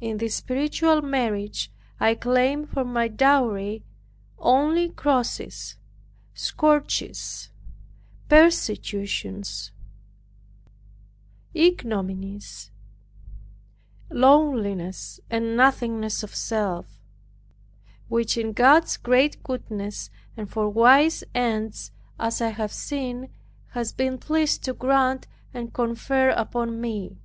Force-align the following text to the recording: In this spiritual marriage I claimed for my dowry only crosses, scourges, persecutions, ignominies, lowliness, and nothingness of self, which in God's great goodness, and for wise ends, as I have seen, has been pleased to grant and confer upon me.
In 0.00 0.16
this 0.18 0.34
spiritual 0.34 1.00
marriage 1.00 1.70
I 2.00 2.16
claimed 2.16 2.70
for 2.70 2.84
my 2.84 3.06
dowry 3.06 3.84
only 4.36 4.88
crosses, 4.88 5.76
scourges, 6.34 7.50
persecutions, 8.28 9.70
ignominies, 11.54 12.72
lowliness, 14.10 15.20
and 15.30 15.56
nothingness 15.56 16.24
of 16.24 16.34
self, 16.34 17.00
which 18.08 18.36
in 18.36 18.54
God's 18.54 18.96
great 18.96 19.40
goodness, 19.44 20.10
and 20.36 20.50
for 20.50 20.68
wise 20.68 21.22
ends, 21.32 21.92
as 22.18 22.40
I 22.40 22.48
have 22.48 22.72
seen, 22.72 23.28
has 23.68 23.92
been 23.92 24.18
pleased 24.18 24.64
to 24.64 24.72
grant 24.74 25.28
and 25.52 25.72
confer 25.72 26.30
upon 26.30 26.80
me. 26.80 27.18